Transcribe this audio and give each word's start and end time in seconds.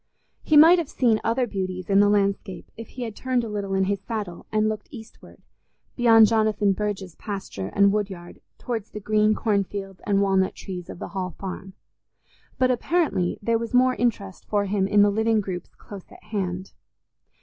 He 0.41 0.57
might 0.57 0.79
have 0.79 0.89
seen 0.89 1.21
other 1.23 1.45
beauties 1.45 1.87
in 1.87 1.99
the 1.99 2.09
landscape 2.09 2.71
if 2.75 2.87
he 2.87 3.03
had 3.03 3.15
turned 3.15 3.43
a 3.43 3.47
little 3.47 3.75
in 3.75 3.83
his 3.83 4.01
saddle 4.01 4.47
and 4.51 4.67
looked 4.67 4.87
eastward, 4.89 5.43
beyond 5.95 6.25
Jonathan 6.25 6.71
Burge's 6.73 7.13
pasture 7.13 7.67
and 7.75 7.93
woodyard 7.93 8.41
towards 8.57 8.89
the 8.89 8.99
green 8.99 9.35
corn 9.35 9.63
fields 9.63 10.01
and 10.07 10.19
walnut 10.19 10.55
trees 10.55 10.89
of 10.89 10.97
the 10.97 11.09
Hall 11.09 11.35
Farm; 11.37 11.73
but 12.57 12.71
apparently 12.71 13.37
there 13.43 13.59
was 13.59 13.75
more 13.75 13.93
interest 13.93 14.43
for 14.47 14.65
him 14.65 14.87
in 14.87 15.03
the 15.03 15.11
living 15.11 15.39
groups 15.39 15.69
close 15.77 16.11
at 16.11 16.23
hand. 16.23 16.73